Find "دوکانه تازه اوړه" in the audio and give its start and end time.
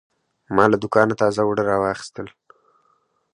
0.83-1.75